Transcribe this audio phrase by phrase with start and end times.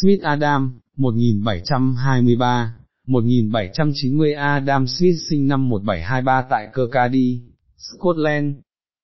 [0.00, 2.74] Smith Adam, 1723,
[3.06, 7.40] 1790 Adam Smith sinh năm 1723 tại Kirkcaldy,
[7.76, 8.56] Scotland.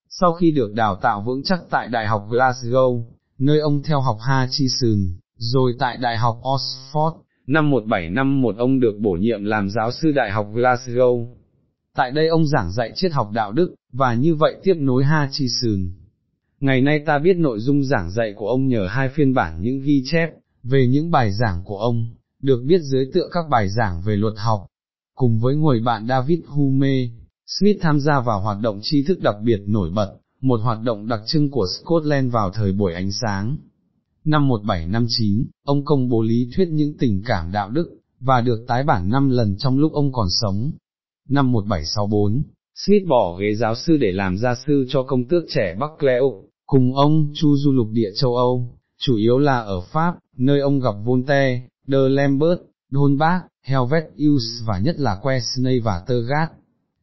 [0.08, 3.02] Sau khi được đào tạo vững chắc tại Đại học Glasgow,
[3.38, 7.16] nơi ông theo học Hutchison, rồi tại Đại học Oxford,
[7.46, 11.26] năm 1751 ông được bổ nhiệm làm giáo sư Đại học Glasgow.
[11.96, 15.90] Tại đây ông giảng dạy triết học đạo đức, và như vậy tiếp nối Hutchison.
[16.60, 19.80] Ngày nay ta biết nội dung giảng dạy của ông nhờ hai phiên bản những
[19.80, 20.30] ghi chép,
[20.62, 22.06] về những bài giảng của ông,
[22.42, 24.66] được biết dưới tựa các bài giảng về luật học.
[25.14, 27.08] Cùng với người bạn David Hume,
[27.46, 31.08] Smith tham gia vào hoạt động tri thức đặc biệt nổi bật, một hoạt động
[31.08, 33.56] đặc trưng của Scotland vào thời buổi ánh sáng.
[34.24, 38.82] Năm 1759, ông công bố lý thuyết những tình cảm đạo đức, và được tái
[38.82, 40.72] bản 5 lần trong lúc ông còn sống.
[41.28, 42.42] Năm 1764,
[42.74, 46.42] Smith bỏ ghế giáo sư để làm gia sư cho công tước trẻ Bắc Cleo,
[46.66, 48.68] cùng ông chu du lục địa châu Âu,
[48.98, 52.60] chủ yếu là ở Pháp, nơi ông gặp Voltaire, De Lambert,
[52.92, 56.52] D'Holbach, Helvetius và nhất là Quesney và Tergat.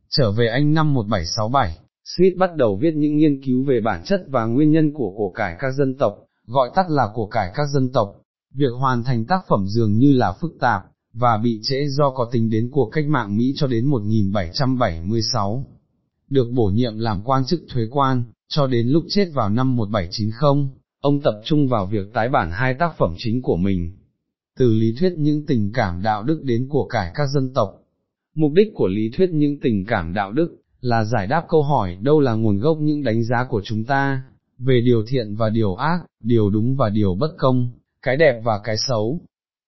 [0.10, 1.78] Trở về Anh năm 1767,
[2.16, 5.32] Smith bắt đầu viết những nghiên cứu về bản chất và nguyên nhân của của
[5.36, 6.14] cải các dân tộc,
[6.48, 8.16] gọi tắt là của cải các dân tộc.
[8.54, 12.30] Việc hoàn thành tác phẩm dường như là phức tạp, và bị trễ do có
[12.32, 15.66] tính đến cuộc cách mạng Mỹ cho đến 1776.
[16.30, 20.68] Được bổ nhiệm làm quan chức thuế quan, cho đến lúc chết vào năm 1790,
[21.08, 23.98] ông tập trung vào việc tái bản hai tác phẩm chính của mình.
[24.58, 27.70] Từ lý thuyết những tình cảm đạo đức đến của cải các dân tộc.
[28.36, 31.98] Mục đích của lý thuyết những tình cảm đạo đức, là giải đáp câu hỏi
[32.02, 34.22] đâu là nguồn gốc những đánh giá của chúng ta,
[34.58, 37.70] về điều thiện và điều ác, điều đúng và điều bất công,
[38.02, 39.22] cái đẹp và cái xấu.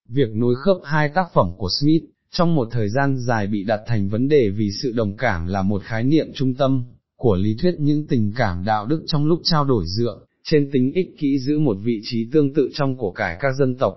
[0.10, 3.82] Việc nối khớp hai tác phẩm của Smith, trong một thời gian dài bị đặt
[3.88, 6.84] thành vấn đề vì sự đồng cảm là một khái niệm trung tâm,
[7.18, 10.92] của lý thuyết những tình cảm đạo đức trong lúc trao đổi dựa, trên tính
[10.94, 13.96] ích kỹ giữ một vị trí tương tự trong của cải các dân tộc.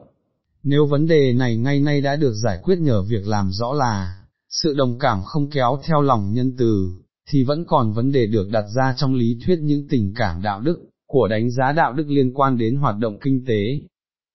[0.62, 4.22] Nếu vấn đề này ngay nay đã được giải quyết nhờ việc làm rõ là,
[4.48, 8.48] sự đồng cảm không kéo theo lòng nhân từ, thì vẫn còn vấn đề được
[8.52, 12.06] đặt ra trong lý thuyết những tình cảm đạo đức, của đánh giá đạo đức
[12.08, 13.80] liên quan đến hoạt động kinh tế.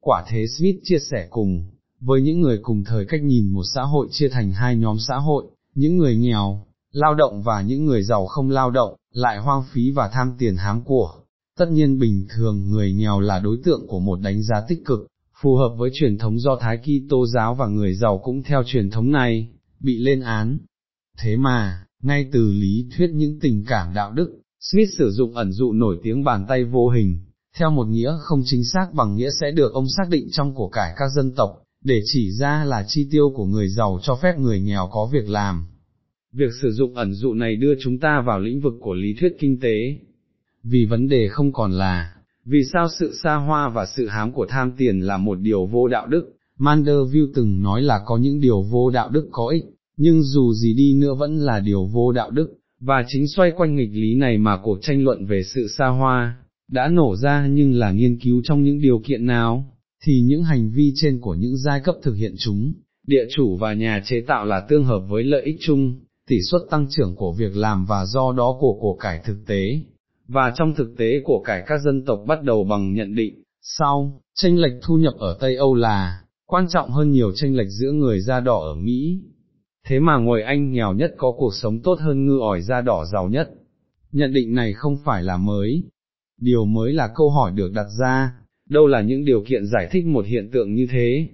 [0.01, 1.65] Quả thế Smith chia sẻ cùng,
[1.99, 5.15] với những người cùng thời cách nhìn một xã hội chia thành hai nhóm xã
[5.15, 5.43] hội,
[5.75, 9.91] những người nghèo, lao động và những người giàu không lao động, lại hoang phí
[9.91, 11.13] và tham tiền hám của.
[11.57, 15.07] Tất nhiên bình thường người nghèo là đối tượng của một đánh giá tích cực,
[15.41, 18.89] phù hợp với truyền thống do Thái Kitô giáo và người giàu cũng theo truyền
[18.89, 20.57] thống này, bị lên án.
[21.19, 25.51] Thế mà, ngay từ lý thuyết những tình cảm đạo đức, Smith sử dụng ẩn
[25.51, 27.19] dụ nổi tiếng bàn tay vô hình,
[27.57, 30.69] theo một nghĩa không chính xác bằng nghĩa sẽ được ông xác định trong của
[30.69, 31.49] cải các dân tộc,
[31.83, 35.29] để chỉ ra là chi tiêu của người giàu cho phép người nghèo có việc
[35.29, 35.67] làm.
[36.33, 39.31] Việc sử dụng ẩn dụ này đưa chúng ta vào lĩnh vực của lý thuyết
[39.39, 39.97] kinh tế.
[40.69, 42.13] Vì vấn đề không còn là,
[42.45, 45.87] vì sao sự xa hoa và sự hám của tham tiền là một điều vô
[45.87, 49.63] đạo đức, Manderville từng nói là có những điều vô đạo đức có ích,
[49.97, 53.75] nhưng dù gì đi nữa vẫn là điều vô đạo đức, và chính xoay quanh
[53.75, 56.37] nghịch lý này mà cuộc tranh luận về sự xa hoa,
[56.71, 59.65] đã nổ ra nhưng là nghiên cứu trong những điều kiện nào,
[60.03, 62.73] thì những hành vi trên của những giai cấp thực hiện chúng,
[63.07, 65.95] địa chủ và nhà chế tạo là tương hợp với lợi ích chung,
[66.27, 69.79] tỷ suất tăng trưởng của việc làm và do đó của cổ cải thực tế.
[70.27, 74.21] Và trong thực tế của cải các dân tộc bắt đầu bằng nhận định, sau,
[74.35, 77.91] tranh lệch thu nhập ở Tây Âu là, quan trọng hơn nhiều tranh lệch giữa
[77.91, 79.21] người da đỏ ở Mỹ.
[79.87, 83.05] Thế mà người Anh nghèo nhất có cuộc sống tốt hơn ngư ỏi da đỏ
[83.05, 83.49] giàu nhất.
[84.11, 85.83] Nhận định này không phải là mới.
[86.41, 88.33] Điều mới là câu hỏi được đặt ra,
[88.69, 91.29] đâu là những điều kiện giải thích một hiện tượng như thế?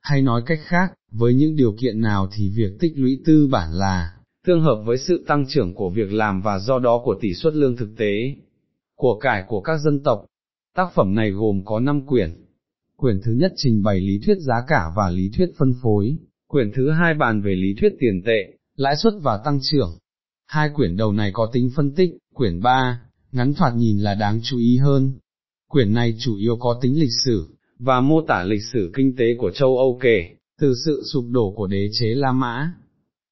[0.00, 3.72] Hay nói cách khác, với những điều kiện nào thì việc tích lũy tư bản
[3.72, 4.12] là,
[4.46, 7.54] tương hợp với sự tăng trưởng của việc làm và do đó của tỷ suất
[7.54, 8.34] lương thực tế,
[8.96, 10.24] của cải của các dân tộc.
[10.74, 12.30] Tác phẩm này gồm có 5 quyển.
[12.96, 16.72] Quyển thứ nhất trình bày lý thuyết giá cả và lý thuyết phân phối, quyển
[16.74, 19.98] thứ hai bàn về lý thuyết tiền tệ, lãi suất và tăng trưởng.
[20.46, 23.00] Hai quyển đầu này có tính phân tích, quyển 3,
[23.32, 25.12] ngắn thoạt nhìn là đáng chú ý hơn.
[25.68, 29.24] Quyển này chủ yếu có tính lịch sử, và mô tả lịch sử kinh tế
[29.38, 32.72] của châu Âu kể, từ sự sụp đổ của đế chế La Mã,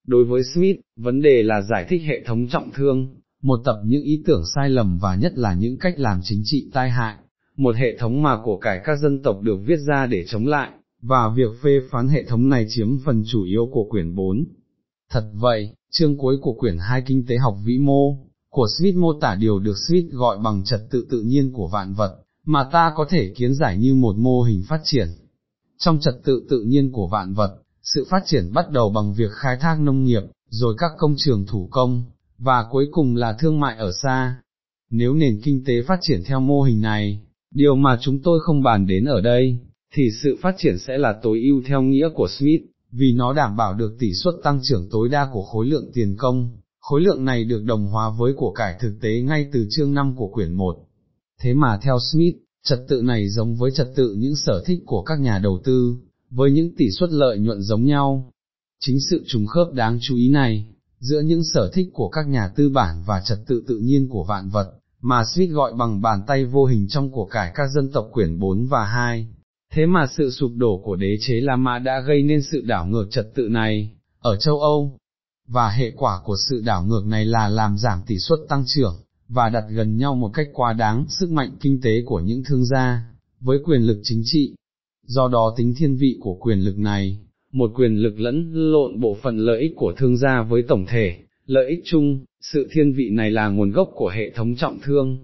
[0.09, 4.03] Đối với Smith, vấn đề là giải thích hệ thống trọng thương, một tập những
[4.03, 7.17] ý tưởng sai lầm và nhất là những cách làm chính trị tai hại,
[7.57, 10.71] một hệ thống mà của cải các dân tộc được viết ra để chống lại,
[11.03, 14.45] và việc phê phán hệ thống này chiếm phần chủ yếu của quyển 4.
[15.11, 18.17] Thật vậy, chương cuối của quyển 2 Kinh tế học vĩ mô,
[18.51, 21.95] của Smith mô tả điều được Smith gọi bằng trật tự tự nhiên của vạn
[21.95, 25.09] vật, mà ta có thể kiến giải như một mô hình phát triển.
[25.79, 27.59] Trong trật tự tự nhiên của vạn vật,
[27.95, 31.47] sự phát triển bắt đầu bằng việc khai thác nông nghiệp, rồi các công trường
[31.47, 32.05] thủ công,
[32.39, 34.37] và cuối cùng là thương mại ở xa.
[34.91, 37.21] Nếu nền kinh tế phát triển theo mô hình này,
[37.55, 39.59] điều mà chúng tôi không bàn đến ở đây,
[39.95, 42.63] thì sự phát triển sẽ là tối ưu theo nghĩa của Smith,
[42.93, 46.17] vì nó đảm bảo được tỷ suất tăng trưởng tối đa của khối lượng tiền
[46.19, 49.95] công, khối lượng này được đồng hóa với của cải thực tế ngay từ chương
[49.95, 50.77] 5 của quyển 1.
[51.41, 55.03] Thế mà theo Smith, trật tự này giống với trật tự những sở thích của
[55.03, 55.97] các nhà đầu tư,
[56.31, 58.33] với những tỷ suất lợi nhuận giống nhau.
[58.81, 60.67] Chính sự trùng khớp đáng chú ý này,
[61.01, 64.25] giữa những sở thích của các nhà tư bản và trật tự tự nhiên của
[64.25, 67.93] vạn vật, mà Smith gọi bằng bàn tay vô hình trong của cải các dân
[67.93, 69.29] tộc quyển 4 và 2.
[69.73, 72.87] Thế mà sự sụp đổ của đế chế La Mã đã gây nên sự đảo
[72.87, 73.91] ngược trật tự này,
[74.21, 74.99] ở châu Âu,
[75.47, 78.97] và hệ quả của sự đảo ngược này là làm giảm tỷ suất tăng trưởng,
[79.29, 82.65] và đặt gần nhau một cách quá đáng sức mạnh kinh tế của những thương
[82.65, 83.05] gia,
[83.41, 84.55] với quyền lực chính trị.
[85.11, 87.19] Do đó tính thiên vị của quyền lực này,
[87.53, 91.17] một quyền lực lẫn lộn bộ phận lợi ích của thương gia với tổng thể,
[91.47, 95.19] lợi ích chung, sự thiên vị này là nguồn gốc của hệ thống trọng thương.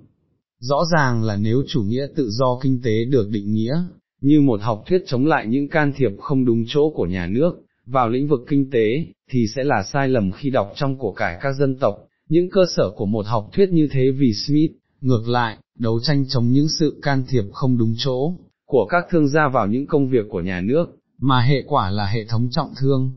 [0.59, 3.77] Rõ ràng là nếu chủ nghĩa tự do kinh tế được định nghĩa,
[4.21, 7.53] như một học thuyết chống lại những can thiệp không đúng chỗ của nhà nước,
[7.87, 11.39] vào lĩnh vực kinh tế, thì sẽ là sai lầm khi đọc trong của cải
[11.43, 11.95] các dân tộc,
[12.29, 16.25] những cơ sở của một học thuyết như thế vì Smith, ngược lại, đấu tranh
[16.29, 18.33] chống những sự can thiệp không đúng chỗ,
[18.67, 20.87] của các thương gia vào những công việc của nhà nước,
[21.19, 23.13] mà hệ quả là hệ thống trọng thương.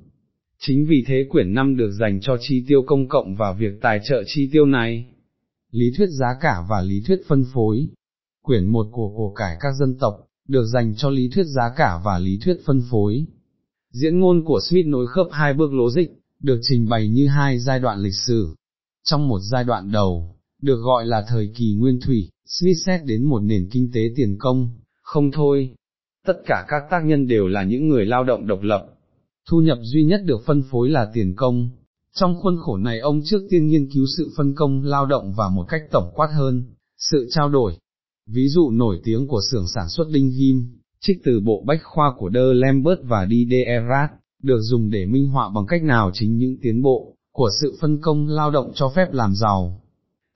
[0.59, 3.99] Chính vì thế quyển 5 được dành cho chi tiêu công cộng và việc tài
[4.09, 5.05] trợ chi tiêu này.
[5.71, 7.87] Lý thuyết giá cả và lý thuyết phân phối
[8.47, 10.13] Quyển 1 của cổ cải các dân tộc,
[10.47, 13.25] được dành cho lý thuyết giá cả và lý thuyết phân phối.
[13.91, 16.11] Diễn ngôn của Smith nối khớp hai bước dịch,
[16.41, 18.55] được trình bày như hai giai đoạn lịch sử.
[19.03, 23.23] Trong một giai đoạn đầu, được gọi là thời kỳ nguyên thủy, Smith xét đến
[23.23, 24.69] một nền kinh tế tiền công,
[25.07, 25.75] không thôi,
[26.25, 28.87] tất cả các tác nhân đều là những người lao động độc lập,
[29.49, 31.69] thu nhập duy nhất được phân phối là tiền công.
[32.15, 35.49] Trong khuôn khổ này ông trước tiên nghiên cứu sự phân công lao động và
[35.49, 36.63] một cách tổng quát hơn,
[36.97, 37.73] sự trao đổi.
[38.29, 42.13] Ví dụ nổi tiếng của xưởng sản xuất đinh ghim, trích từ bộ bách khoa
[42.17, 44.09] của De Lambert và Diderot
[44.43, 48.01] được dùng để minh họa bằng cách nào chính những tiến bộ của sự phân
[48.01, 49.81] công lao động cho phép làm giàu.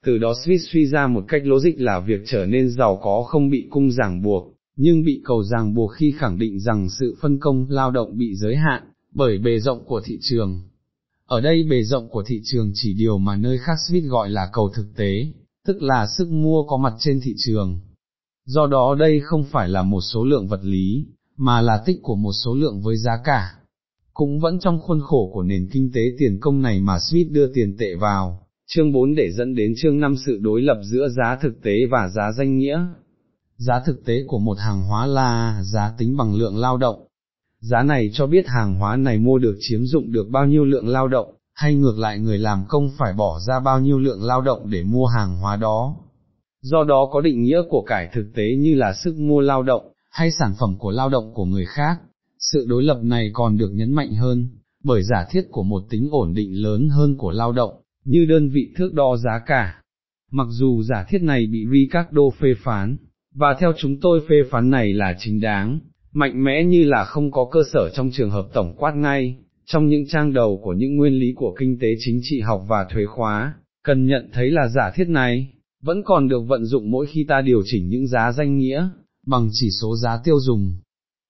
[0.04, 3.50] Từ đó Swiss suy ra một cách logic là việc trở nên giàu có không
[3.50, 7.38] bị cung ràng buộc, nhưng bị cầu ràng buộc khi khẳng định rằng sự phân
[7.38, 8.82] công lao động bị giới hạn,
[9.14, 10.62] bởi bề rộng của thị trường.
[11.26, 14.50] Ở đây bề rộng của thị trường chỉ điều mà nơi khác Smith gọi là
[14.52, 15.26] cầu thực tế,
[15.66, 17.80] tức là sức mua có mặt trên thị trường.
[18.44, 22.16] Do đó đây không phải là một số lượng vật lý, mà là tích của
[22.16, 23.54] một số lượng với giá cả.
[24.12, 27.46] Cũng vẫn trong khuôn khổ của nền kinh tế tiền công này mà Smith đưa
[27.54, 31.38] tiền tệ vào, chương 4 để dẫn đến chương 5 sự đối lập giữa giá
[31.42, 32.86] thực tế và giá danh nghĩa.
[33.66, 37.06] Giá thực tế của một hàng hóa là giá tính bằng lượng lao động.
[37.60, 40.88] Giá này cho biết hàng hóa này mua được chiếm dụng được bao nhiêu lượng
[40.88, 44.40] lao động, hay ngược lại người làm công phải bỏ ra bao nhiêu lượng lao
[44.40, 45.96] động để mua hàng hóa đó.
[46.60, 49.92] Do đó có định nghĩa của cải thực tế như là sức mua lao động,
[50.10, 52.00] hay sản phẩm của lao động của người khác.
[52.38, 54.48] Sự đối lập này còn được nhấn mạnh hơn,
[54.84, 58.50] bởi giả thiết của một tính ổn định lớn hơn của lao động, như đơn
[58.50, 59.82] vị thước đo giá cả.
[60.30, 62.96] Mặc dù giả thiết này bị Ricardo phê phán,
[63.34, 65.80] và theo chúng tôi phê phán này là chính đáng,
[66.12, 69.36] mạnh mẽ như là không có cơ sở trong trường hợp tổng quát ngay,
[69.66, 72.86] trong những trang đầu của những nguyên lý của kinh tế chính trị học và
[72.92, 75.52] thuế khóa, cần nhận thấy là giả thiết này,
[75.82, 78.88] vẫn còn được vận dụng mỗi khi ta điều chỉnh những giá danh nghĩa,
[79.26, 80.74] bằng chỉ số giá tiêu dùng.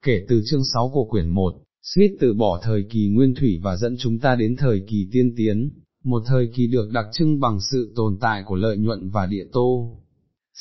[0.04, 3.76] Kể từ chương 6 của quyển 1, Smith từ bỏ thời kỳ nguyên thủy và
[3.76, 5.70] dẫn chúng ta đến thời kỳ tiên tiến,
[6.04, 9.44] một thời kỳ được đặc trưng bằng sự tồn tại của lợi nhuận và địa
[9.52, 9.98] tô.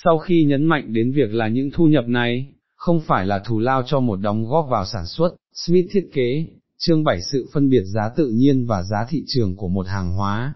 [0.04, 3.60] Sau khi nhấn mạnh đến việc là những thu nhập này, không phải là thù
[3.60, 6.46] lao cho một đóng góp vào sản xuất, Smith thiết kế,
[6.78, 10.12] chương 7 sự phân biệt giá tự nhiên và giá thị trường của một hàng
[10.12, 10.54] hóa.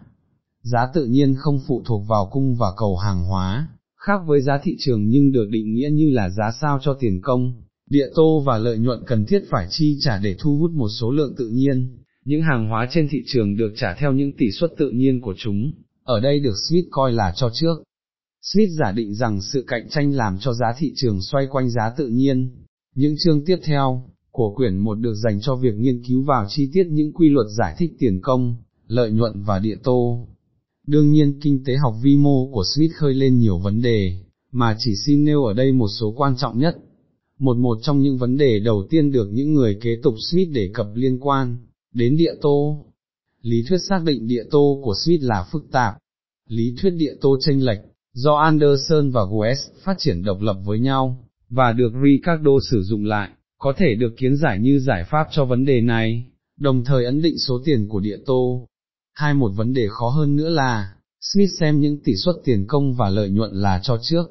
[0.62, 4.60] Giá tự nhiên không phụ thuộc vào cung và cầu hàng hóa, khác với giá
[4.64, 7.54] thị trường nhưng được định nghĩa như là giá sao cho tiền công,
[7.90, 11.12] địa tô và lợi nhuận cần thiết phải chi trả để thu hút một số
[11.12, 14.72] lượng tự nhiên, những hàng hóa trên thị trường được trả theo những tỷ suất
[14.78, 15.72] tự nhiên của chúng,
[16.04, 17.84] ở đây được Smith coi là cho trước.
[18.54, 21.94] Smith giả định rằng sự cạnh tranh làm cho giá thị trường xoay quanh giá
[21.98, 22.52] tự nhiên.
[22.96, 26.70] Những chương tiếp theo, của quyển một được dành cho việc nghiên cứu vào chi
[26.74, 28.56] tiết những quy luật giải thích tiền công,
[28.88, 30.28] lợi nhuận và địa tô.
[30.88, 34.20] Đương nhiên kinh tế học vi mô của Smith khơi lên nhiều vấn đề,
[34.52, 36.78] mà chỉ xin nêu ở đây một số quan trọng nhất.
[37.40, 40.70] Một một trong những vấn đề đầu tiên được những người kế tục Smith đề
[40.74, 41.58] cập liên quan,
[41.94, 42.86] đến địa tô.
[43.42, 45.98] Lý thuyết xác định địa tô của Smith là phức tạp.
[46.50, 47.80] Lý thuyết địa tô tranh lệch,
[48.16, 53.06] do Anderson và West phát triển độc lập với nhau, và được Ricardo sử dụng
[53.06, 56.26] lại, có thể được kiến giải như giải pháp cho vấn đề này,
[56.60, 58.68] đồng thời ấn định số tiền của địa tô.
[59.14, 62.94] Hai một vấn đề khó hơn nữa là, Smith xem những tỷ suất tiền công
[62.94, 64.26] và lợi nhuận là cho trước.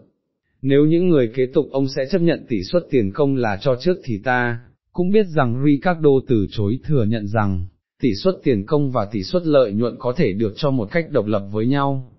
[0.62, 3.76] Nếu những người kế tục ông sẽ chấp nhận tỷ suất tiền công là cho
[3.81, 4.61] trước thì ta,
[4.93, 7.67] cũng biết rằng Ricardo từ chối thừa nhận rằng,
[8.03, 11.11] tỷ suất tiền công và tỷ suất lợi nhuận có thể được cho một cách
[11.11, 12.13] độc lập với nhau.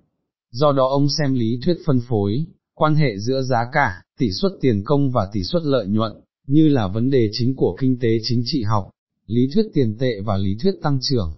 [0.57, 4.51] Do đó ông xem lý thuyết phân phối, quan hệ giữa giá cả, tỷ suất
[4.61, 6.11] tiền công và tỷ suất lợi nhuận,
[6.47, 8.89] như là vấn đề chính của kinh tế chính trị học,
[9.27, 11.33] lý thuyết tiền tệ và lý thuyết tăng trưởng.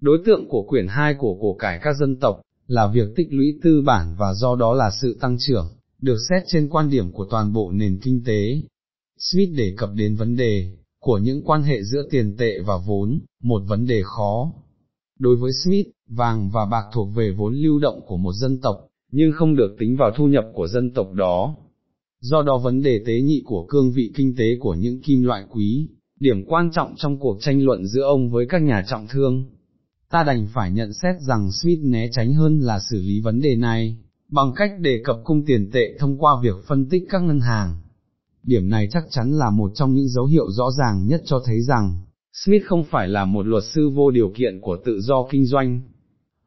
[0.00, 3.58] Đối tượng của quyển 2 của cổ cải các dân tộc, là việc tích lũy
[3.62, 5.68] tư bản và do đó là sự tăng trưởng,
[6.00, 8.62] được xét trên quan điểm của toàn bộ nền kinh tế.
[9.18, 13.20] Smith đề cập đến vấn đề, của những quan hệ giữa tiền tệ và vốn,
[13.42, 14.52] một vấn đề khó.
[15.18, 18.76] Đối với Smith, vàng và bạc thuộc về vốn lưu động của một dân tộc,
[19.12, 21.56] nhưng không được tính vào thu nhập của dân tộc đó.
[22.20, 25.44] Do đó vấn đề tế nhị của cương vị kinh tế của những kim loại
[25.50, 25.88] quý,
[26.20, 29.44] điểm quan trọng trong cuộc tranh luận giữa ông với các nhà trọng thương.
[30.10, 33.56] Ta đành phải nhận xét rằng Smith né tránh hơn là xử lý vấn đề
[33.56, 33.96] này,
[34.28, 37.76] bằng cách đề cập cung tiền tệ thông qua việc phân tích các ngân hàng.
[38.42, 41.60] Điểm này chắc chắn là một trong những dấu hiệu rõ ràng nhất cho thấy
[41.60, 41.98] rằng,
[42.44, 45.80] Smith không phải là một luật sư vô điều kiện của tự do kinh doanh.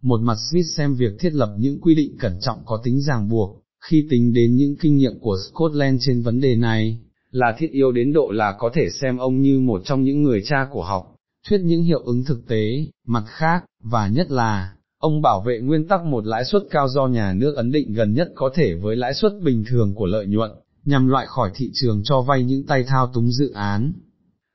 [0.01, 3.29] Một mặt Smith xem việc thiết lập những quy định cẩn trọng có tính ràng
[3.29, 6.99] buộc, khi tính đến những kinh nghiệm của Scotland trên vấn đề này,
[7.31, 10.41] là thiết yếu đến độ là có thể xem ông như một trong những người
[10.45, 11.15] cha của học,
[11.49, 15.87] thuyết những hiệu ứng thực tế, mặt khác, và nhất là, ông bảo vệ nguyên
[15.87, 18.95] tắc một lãi suất cao do nhà nước ấn định gần nhất có thể với
[18.95, 20.51] lãi suất bình thường của lợi nhuận,
[20.85, 23.93] nhằm loại khỏi thị trường cho vay những tay thao túng dự án.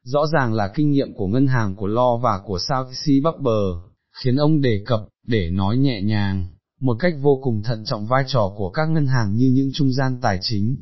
[0.07, 3.81] Rõ ràng là kinh nghiệm của ngân hàng của Lo và của South Bắc Bờ,
[4.23, 6.47] khiến ông đề cập, để nói nhẹ nhàng,
[6.81, 9.93] một cách vô cùng thận trọng vai trò của các ngân hàng như những trung
[9.93, 10.77] gian tài chính.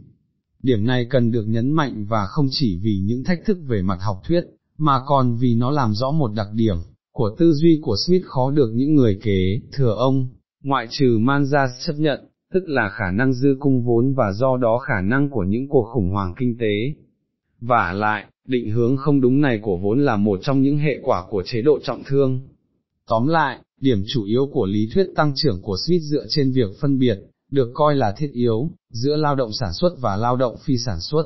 [0.63, 3.99] Điểm này cần được nhấn mạnh và không chỉ vì những thách thức về mặt
[4.01, 4.45] học thuyết,
[4.79, 6.77] mà còn vì nó làm rõ một đặc điểm,
[7.13, 10.29] của tư duy của Smith khó được những người kế, thừa ông,
[10.63, 12.21] ngoại trừ Manza chấp nhận,
[12.53, 15.85] tức là khả năng dư cung vốn và do đó khả năng của những cuộc
[15.95, 17.03] khủng hoảng kinh tế.
[17.61, 21.25] Và lại, định hướng không đúng này của vốn là một trong những hệ quả
[21.31, 22.41] của chế độ trọng thương.
[23.09, 26.71] Tóm lại, điểm chủ yếu của lý thuyết tăng trưởng của Smith dựa trên việc
[26.81, 27.19] phân biệt,
[27.51, 31.01] được coi là thiết yếu, giữa lao động sản xuất và lao động phi sản
[31.01, 31.25] xuất.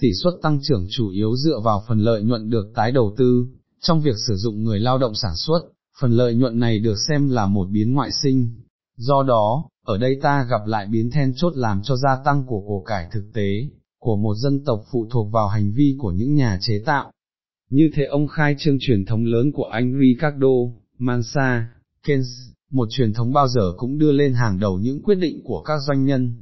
[0.00, 3.46] Tỷ suất tăng trưởng chủ yếu dựa vào phần lợi nhuận được tái đầu tư,
[3.80, 5.60] trong việc sử dụng người lao động sản xuất,
[6.00, 8.50] phần lợi nhuận này được xem là một biến ngoại sinh.
[8.96, 12.60] Do đó, ở đây ta gặp lại biến then chốt làm cho gia tăng của
[12.68, 13.68] cổ cải thực tế,
[14.04, 17.12] của một dân tộc phụ thuộc vào hành vi của những nhà chế tạo.
[17.70, 20.48] Như thế ông khai trương truyền thống lớn của anh Ricardo,
[20.98, 21.68] Mansa,
[22.06, 22.26] Keynes,
[22.70, 25.78] một truyền thống bao giờ cũng đưa lên hàng đầu những quyết định của các
[25.86, 26.34] doanh nhân,